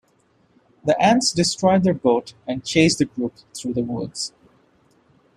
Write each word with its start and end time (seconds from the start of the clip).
The 0.83 0.99
ants 0.99 1.31
destroy 1.31 1.77
their 1.77 1.93
boat 1.93 2.33
and 2.47 2.65
chase 2.65 2.95
the 2.95 3.05
group 3.05 3.35
through 3.55 3.75
the 3.75 3.83
woods. 3.83 4.33